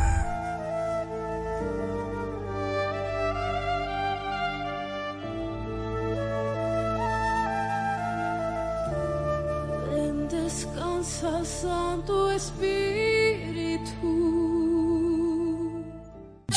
Santo 12.41 12.80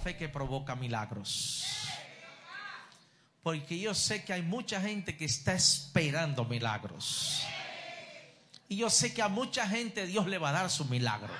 Fe 0.00 0.16
que 0.16 0.28
provoca 0.28 0.74
milagros. 0.74 1.64
Porque 3.42 3.78
yo 3.78 3.94
sé 3.94 4.24
que 4.24 4.32
hay 4.32 4.42
mucha 4.42 4.80
gente 4.80 5.16
que 5.16 5.24
está 5.24 5.54
esperando 5.54 6.44
milagros. 6.44 7.42
Y 8.68 8.76
yo 8.76 8.90
sé 8.90 9.14
que 9.14 9.22
a 9.22 9.28
mucha 9.28 9.66
gente 9.66 10.06
Dios 10.06 10.26
le 10.26 10.38
va 10.38 10.50
a 10.50 10.52
dar 10.52 10.70
su 10.70 10.84
milagro. 10.84 11.32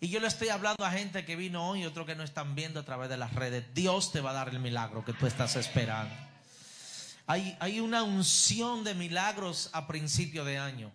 Y 0.00 0.08
yo 0.08 0.20
le 0.20 0.28
estoy 0.28 0.48
hablando 0.48 0.84
a 0.84 0.90
gente 0.90 1.24
que 1.24 1.34
vino 1.34 1.68
hoy 1.68 1.82
y 1.82 1.86
otro 1.86 2.06
que 2.06 2.14
no 2.14 2.22
están 2.22 2.54
viendo 2.54 2.80
a 2.80 2.84
través 2.84 3.08
de 3.08 3.16
las 3.16 3.32
redes. 3.34 3.64
Dios 3.74 4.12
te 4.12 4.20
va 4.20 4.30
a 4.30 4.34
dar 4.34 4.48
el 4.48 4.60
milagro 4.60 5.04
que 5.04 5.12
tú 5.12 5.26
estás 5.26 5.56
esperando. 5.56 6.14
Hay, 7.26 7.56
hay 7.60 7.80
una 7.80 8.02
unción 8.02 8.84
de 8.84 8.94
milagros 8.94 9.70
a 9.72 9.86
principio 9.86 10.44
de 10.44 10.58
año. 10.58 10.92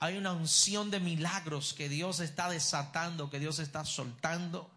Hay 0.00 0.16
una 0.16 0.32
unción 0.32 0.90
de 0.90 1.00
milagros 1.00 1.74
que 1.74 1.88
Dios 1.88 2.20
está 2.20 2.48
desatando, 2.48 3.30
que 3.30 3.40
Dios 3.40 3.58
está 3.58 3.84
soltando, 3.84 4.70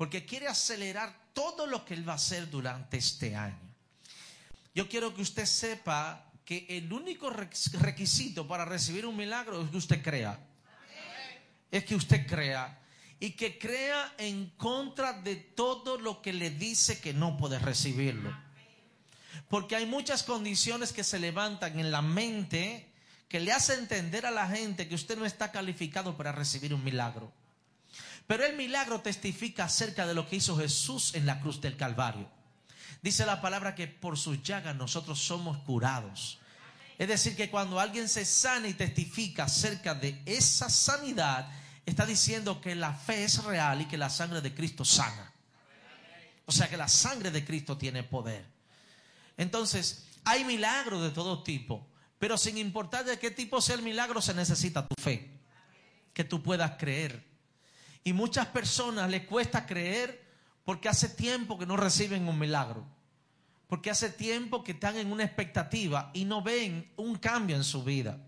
porque 0.00 0.24
quiere 0.24 0.48
acelerar 0.48 1.14
todo 1.34 1.66
lo 1.66 1.84
que 1.84 1.92
Él 1.92 2.08
va 2.08 2.14
a 2.14 2.16
hacer 2.16 2.48
durante 2.48 2.96
este 2.96 3.36
año. 3.36 3.60
Yo 4.74 4.88
quiero 4.88 5.14
que 5.14 5.20
usted 5.20 5.44
sepa 5.44 6.24
que 6.42 6.64
el 6.70 6.90
único 6.90 7.30
requ- 7.30 7.72
requisito 7.72 8.48
para 8.48 8.64
recibir 8.64 9.04
un 9.04 9.14
milagro 9.14 9.62
es 9.62 9.68
que 9.70 9.76
usted 9.76 10.02
crea. 10.02 10.40
Es 11.70 11.84
que 11.84 11.94
usted 11.94 12.26
crea. 12.26 12.78
Y 13.18 13.32
que 13.32 13.58
crea 13.58 14.14
en 14.16 14.46
contra 14.56 15.12
de 15.12 15.36
todo 15.36 15.98
lo 15.98 16.22
que 16.22 16.32
le 16.32 16.48
dice 16.48 16.98
que 16.98 17.12
no 17.12 17.36
puede 17.36 17.58
recibirlo. 17.58 18.34
Porque 19.50 19.76
hay 19.76 19.84
muchas 19.84 20.22
condiciones 20.22 20.94
que 20.94 21.04
se 21.04 21.18
levantan 21.18 21.78
en 21.78 21.90
la 21.90 22.00
mente 22.00 22.90
que 23.28 23.38
le 23.38 23.52
hace 23.52 23.74
entender 23.74 24.24
a 24.24 24.30
la 24.30 24.48
gente 24.48 24.88
que 24.88 24.94
usted 24.94 25.18
no 25.18 25.26
está 25.26 25.52
calificado 25.52 26.16
para 26.16 26.32
recibir 26.32 26.72
un 26.72 26.82
milagro. 26.82 27.30
Pero 28.30 28.46
el 28.46 28.54
milagro 28.54 29.00
testifica 29.00 29.64
acerca 29.64 30.06
de 30.06 30.14
lo 30.14 30.28
que 30.28 30.36
hizo 30.36 30.56
Jesús 30.56 31.16
en 31.16 31.26
la 31.26 31.40
cruz 31.40 31.60
del 31.60 31.76
Calvario. 31.76 32.30
Dice 33.02 33.26
la 33.26 33.40
palabra 33.40 33.74
que 33.74 33.88
por 33.88 34.16
sus 34.16 34.40
llagas 34.44 34.76
nosotros 34.76 35.18
somos 35.18 35.58
curados. 35.64 36.38
Es 36.96 37.08
decir, 37.08 37.34
que 37.34 37.50
cuando 37.50 37.80
alguien 37.80 38.08
se 38.08 38.24
sana 38.24 38.68
y 38.68 38.74
testifica 38.74 39.46
acerca 39.46 39.96
de 39.96 40.22
esa 40.26 40.70
sanidad, 40.70 41.50
está 41.84 42.06
diciendo 42.06 42.60
que 42.60 42.76
la 42.76 42.94
fe 42.94 43.24
es 43.24 43.42
real 43.42 43.80
y 43.80 43.86
que 43.86 43.98
la 43.98 44.08
sangre 44.08 44.40
de 44.40 44.54
Cristo 44.54 44.84
sana. 44.84 45.32
O 46.46 46.52
sea 46.52 46.70
que 46.70 46.76
la 46.76 46.86
sangre 46.86 47.32
de 47.32 47.44
Cristo 47.44 47.76
tiene 47.78 48.04
poder. 48.04 48.46
Entonces, 49.38 50.06
hay 50.24 50.44
milagros 50.44 51.02
de 51.02 51.10
todo 51.10 51.42
tipo, 51.42 51.84
pero 52.20 52.38
sin 52.38 52.58
importar 52.58 53.04
de 53.04 53.18
qué 53.18 53.32
tipo 53.32 53.60
sea 53.60 53.74
el 53.74 53.82
milagro, 53.82 54.22
se 54.22 54.34
necesita 54.34 54.86
tu 54.86 54.94
fe, 55.02 55.36
que 56.14 56.22
tú 56.22 56.44
puedas 56.44 56.78
creer. 56.78 57.29
Y 58.04 58.12
muchas 58.12 58.46
personas 58.46 59.10
les 59.10 59.26
cuesta 59.26 59.66
creer 59.66 60.24
porque 60.64 60.88
hace 60.88 61.08
tiempo 61.08 61.58
que 61.58 61.66
no 61.66 61.76
reciben 61.76 62.28
un 62.28 62.38
milagro, 62.38 62.86
porque 63.66 63.90
hace 63.90 64.10
tiempo 64.10 64.64
que 64.64 64.72
están 64.72 64.96
en 64.96 65.12
una 65.12 65.24
expectativa 65.24 66.10
y 66.14 66.24
no 66.24 66.42
ven 66.42 66.90
un 66.96 67.16
cambio 67.16 67.56
en 67.56 67.64
su 67.64 67.84
vida. 67.84 68.18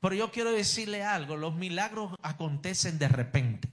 Pero 0.00 0.14
yo 0.14 0.30
quiero 0.30 0.52
decirle 0.52 1.02
algo, 1.04 1.36
los 1.36 1.54
milagros 1.54 2.14
acontecen 2.22 2.98
de 2.98 3.08
repente. 3.08 3.68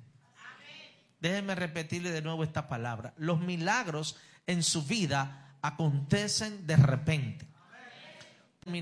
Déjenme 1.19 1.55
repetirle 1.55 2.11
de 2.11 2.21
nuevo 2.21 2.43
esta 2.43 2.67
palabra. 2.67 3.13
Los 3.17 3.39
milagros 3.39 4.17
en 4.47 4.63
su 4.63 4.83
vida 4.83 5.55
acontecen 5.61 6.67
de 6.67 6.77
repente. 6.77 7.47